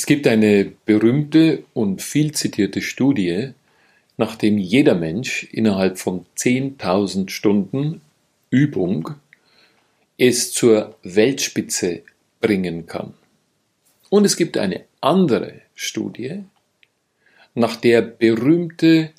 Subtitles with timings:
[0.00, 3.50] Es gibt eine berühmte und viel zitierte Studie,
[4.16, 8.00] nachdem jeder Mensch innerhalb von 10.000 Stunden
[8.48, 9.10] Übung
[10.16, 12.00] es zur Weltspitze
[12.40, 13.12] bringen kann.
[14.08, 16.44] Und es gibt eine andere Studie,
[17.54, 19.10] nach der berühmte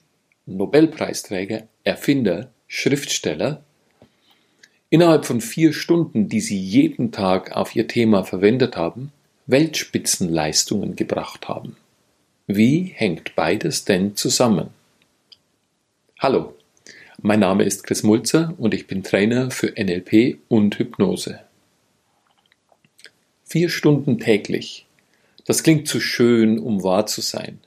[0.48, 3.64] Nobelpreisträger, Erfinder, Schriftsteller
[4.90, 9.12] innerhalb von vier Stunden, die sie jeden Tag auf ihr Thema verwendet haben,
[9.52, 11.76] Weltspitzenleistungen gebracht haben.
[12.48, 14.70] Wie hängt beides denn zusammen?
[16.20, 16.56] Hallo,
[17.22, 21.42] mein Name ist Chris Mulzer und ich bin Trainer für NLP und Hypnose.
[23.44, 24.86] Vier Stunden täglich.
[25.46, 27.60] Das klingt zu schön, um wahr zu sein.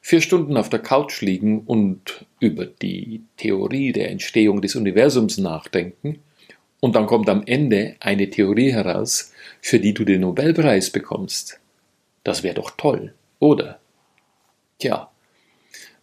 [0.00, 6.20] Vier Stunden auf der Couch liegen und über die Theorie der Entstehung des Universums nachdenken,
[6.80, 11.60] und dann kommt am Ende eine Theorie heraus, für die du den Nobelpreis bekommst.
[12.24, 13.80] Das wäre doch toll, oder?
[14.78, 15.10] Tja,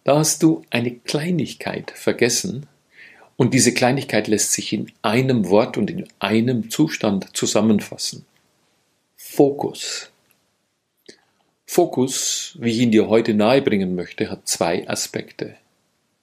[0.04, 2.66] da hast du eine Kleinigkeit vergessen,
[3.36, 8.24] und diese Kleinigkeit lässt sich in einem Wort und in einem Zustand zusammenfassen.
[9.14, 10.10] Fokus.
[11.66, 15.56] Fokus, wie ich ihn dir heute nahebringen möchte, hat zwei Aspekte.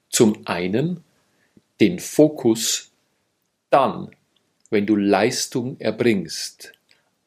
[0.09, 1.03] Zum einen
[1.79, 2.91] den Fokus
[3.69, 4.15] dann,
[4.73, 6.73] wenn du Leistung erbringst,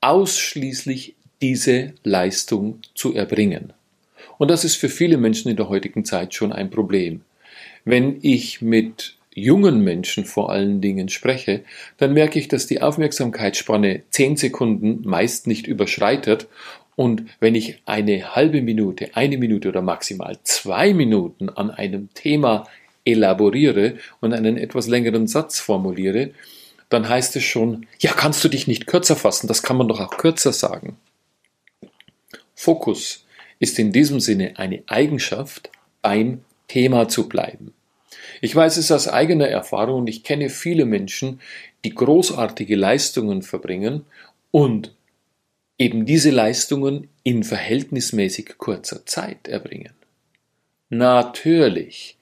[0.02, 3.72] ausschließlich diese Leistung zu erbringen.
[4.38, 7.22] Und das ist für viele Menschen in der heutigen Zeit schon ein Problem.
[7.84, 11.62] Wenn ich mit jungen Menschen vor allen Dingen spreche,
[11.98, 16.48] dann merke ich, dass die Aufmerksamkeitsspanne zehn Sekunden meist nicht überschreitet
[16.96, 22.66] und wenn ich eine halbe Minute, eine Minute oder maximal zwei Minuten an einem Thema
[23.04, 26.30] elaboriere und einen etwas längeren Satz formuliere,
[26.88, 30.00] dann heißt es schon, ja, kannst du dich nicht kürzer fassen, das kann man doch
[30.00, 30.96] auch kürzer sagen.
[32.54, 33.24] Fokus
[33.58, 35.70] ist in diesem Sinne eine Eigenschaft,
[36.02, 37.74] beim Thema zu bleiben.
[38.40, 41.40] Ich weiß es aus eigener Erfahrung und ich kenne viele Menschen,
[41.84, 44.04] die großartige Leistungen verbringen
[44.50, 44.94] und
[45.78, 49.92] eben diese Leistungen in verhältnismäßig kurzer Zeit erbringen.
[50.90, 52.16] Natürlich,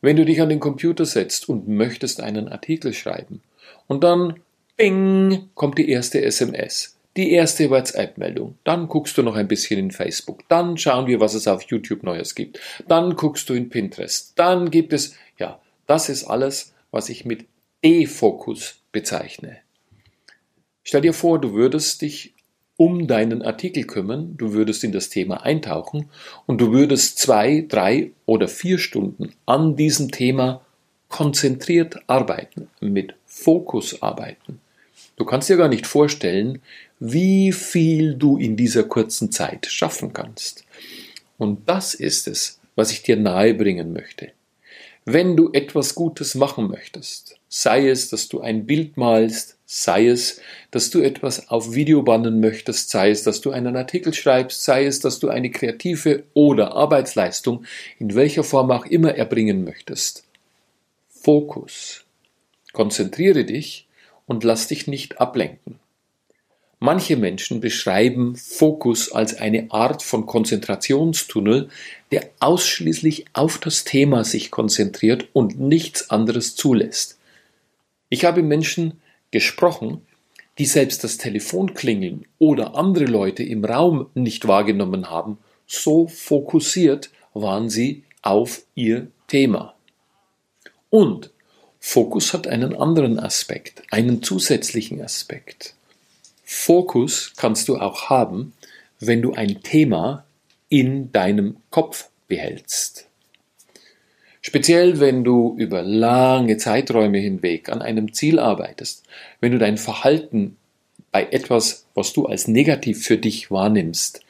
[0.00, 3.42] wenn du dich an den Computer setzt und möchtest einen Artikel schreiben
[3.86, 4.40] und dann,
[4.76, 9.90] bing, kommt die erste SMS, die erste WhatsApp-Meldung, dann guckst du noch ein bisschen in
[9.90, 14.32] Facebook, dann schauen wir, was es auf YouTube Neues gibt, dann guckst du in Pinterest,
[14.36, 17.46] dann gibt es, ja, das ist alles, was ich mit
[17.84, 19.58] Defokus bezeichne.
[20.82, 22.34] Stell dir vor, du würdest dich
[22.76, 26.10] um deinen Artikel kümmern, du würdest in das Thema eintauchen
[26.46, 30.60] und du würdest zwei, drei oder vier Stunden an diesem Thema
[31.08, 34.60] konzentriert arbeiten, mit Fokus arbeiten.
[35.16, 36.62] Du kannst dir gar nicht vorstellen,
[36.98, 40.64] wie viel du in dieser kurzen Zeit schaffen kannst.
[41.36, 44.32] Und das ist es, was ich dir nahebringen möchte.
[45.04, 50.40] Wenn du etwas Gutes machen möchtest, sei es, dass du ein Bild malst, sei es,
[50.70, 54.86] dass du etwas auf Video bannen möchtest, sei es, dass du einen Artikel schreibst, sei
[54.86, 57.66] es, dass du eine kreative oder Arbeitsleistung
[57.98, 60.24] in welcher Form auch immer erbringen möchtest.
[61.08, 62.05] Fokus.
[62.76, 63.86] Konzentriere dich
[64.26, 65.78] und lass dich nicht ablenken.
[66.78, 71.70] Manche Menschen beschreiben Fokus als eine Art von Konzentrationstunnel,
[72.12, 77.18] der ausschließlich auf das Thema sich konzentriert und nichts anderes zulässt.
[78.10, 79.00] Ich habe Menschen
[79.30, 80.02] gesprochen,
[80.58, 87.70] die selbst das Telefonklingeln oder andere Leute im Raum nicht wahrgenommen haben, so fokussiert waren
[87.70, 89.74] sie auf ihr Thema.
[90.90, 91.30] Und
[91.88, 95.74] Fokus hat einen anderen Aspekt, einen zusätzlichen Aspekt.
[96.42, 98.54] Fokus kannst du auch haben,
[98.98, 100.26] wenn du ein Thema
[100.68, 103.06] in deinem Kopf behältst.
[104.40, 109.04] Speziell wenn du über lange Zeiträume hinweg an einem Ziel arbeitest,
[109.40, 110.56] wenn du dein Verhalten
[111.12, 114.22] bei etwas, was du als negativ für dich wahrnimmst,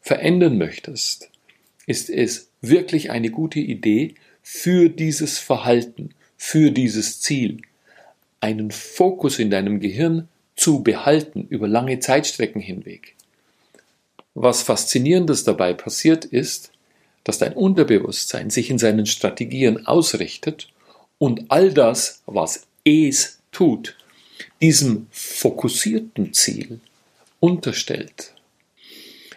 [0.00, 1.30] verändern möchtest,
[1.84, 6.14] ist es wirklich eine gute Idee, für dieses Verhalten,
[6.44, 7.62] für dieses Ziel,
[8.40, 13.14] einen Fokus in deinem Gehirn zu behalten über lange Zeitstrecken hinweg.
[14.34, 16.72] Was faszinierendes dabei passiert ist,
[17.22, 20.66] dass dein Unterbewusstsein sich in seinen Strategien ausrichtet
[21.18, 23.96] und all das, was es tut,
[24.60, 26.80] diesem fokussierten Ziel
[27.38, 28.34] unterstellt.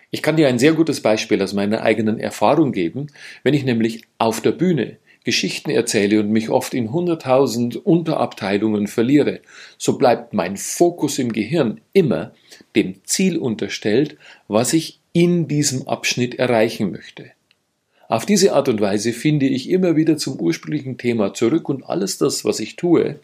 [0.09, 3.07] Ich kann dir ein sehr gutes Beispiel aus meiner eigenen Erfahrung geben,
[3.43, 9.41] wenn ich nämlich auf der Bühne Geschichten erzähle und mich oft in hunderttausend Unterabteilungen verliere,
[9.77, 12.31] so bleibt mein Fokus im Gehirn immer
[12.75, 14.17] dem Ziel unterstellt,
[14.47, 17.31] was ich in diesem Abschnitt erreichen möchte.
[18.07, 22.19] Auf diese Art und Weise finde ich immer wieder zum ursprünglichen Thema zurück und alles
[22.19, 23.19] das, was ich tue,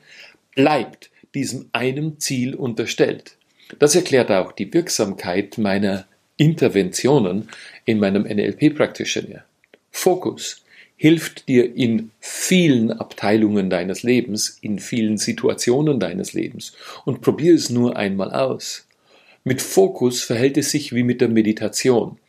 [0.56, 3.36] bleibt diesem einem Ziel unterstellt.
[3.80, 6.06] Das erklärt auch die Wirksamkeit meiner
[6.36, 7.50] Interventionen
[7.86, 9.44] in meinem NLP Practitioner.
[9.92, 10.61] Fokus
[11.02, 16.74] hilft dir in vielen Abteilungen deines Lebens, in vielen Situationen deines Lebens
[17.06, 18.86] und probier es nur einmal aus.
[19.44, 22.20] Mit Fokus verhält es sich wie mit der Meditation.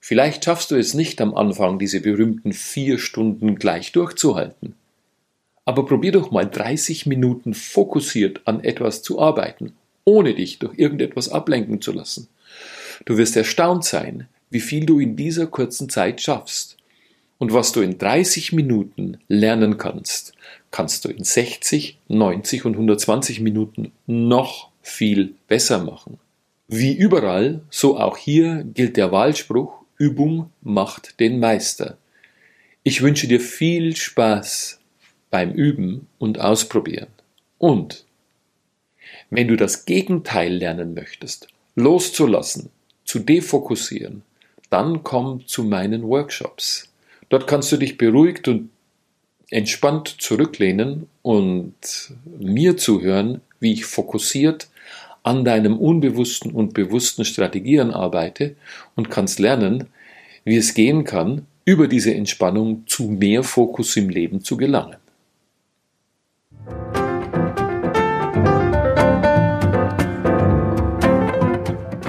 [0.00, 4.74] Vielleicht schaffst du es nicht am Anfang, diese berühmten vier Stunden gleich durchzuhalten.
[5.66, 9.74] Aber probier doch mal 30 Minuten fokussiert an etwas zu arbeiten,
[10.04, 12.28] ohne dich durch irgendetwas ablenken zu lassen.
[13.04, 16.78] Du wirst erstaunt sein, wie viel du in dieser kurzen Zeit schaffst.
[17.44, 20.32] Und was du in 30 Minuten lernen kannst,
[20.70, 26.18] kannst du in 60, 90 und 120 Minuten noch viel besser machen.
[26.68, 31.98] Wie überall, so auch hier gilt der Wahlspruch, Übung macht den Meister.
[32.82, 34.80] Ich wünsche dir viel Spaß
[35.30, 37.08] beim Üben und Ausprobieren.
[37.58, 38.06] Und
[39.28, 42.70] wenn du das Gegenteil lernen möchtest, loszulassen,
[43.04, 44.22] zu defokussieren,
[44.70, 46.88] dann komm zu meinen Workshops.
[47.28, 48.70] Dort kannst du dich beruhigt und
[49.50, 51.74] entspannt zurücklehnen und
[52.38, 54.68] mir zuhören, wie ich fokussiert
[55.22, 58.56] an deinem unbewussten und bewussten Strategien arbeite
[58.94, 59.88] und kannst lernen,
[60.44, 64.96] wie es gehen kann, über diese Entspannung zu mehr Fokus im Leben zu gelangen.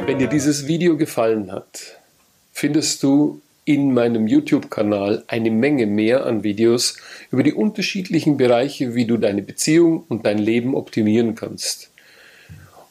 [0.06, 2.00] Wenn dir dieses Video gefallen hat,
[2.52, 6.98] findest du in meinem YouTube-Kanal eine Menge mehr an Videos
[7.32, 11.90] über die unterschiedlichen Bereiche, wie du deine Beziehung und dein Leben optimieren kannst.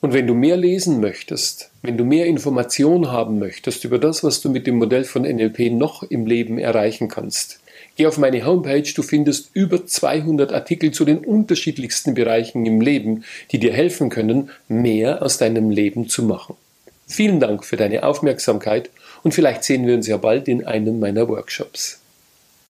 [0.01, 4.43] Und wenn du mehr lesen möchtest, wenn du mehr Informationen haben möchtest über das, was
[4.43, 7.61] du mit dem Modell von NLP noch im Leben erreichen kannst,
[7.97, 13.25] geh auf meine Homepage, du findest über 200 Artikel zu den unterschiedlichsten Bereichen im Leben,
[13.53, 16.57] die dir helfen können, mehr aus deinem Leben zu machen.
[17.07, 18.91] Vielen Dank für deine Aufmerksamkeit
[19.25, 22.04] und vielleicht sehen wir uns ja bald in einem meiner Workshops.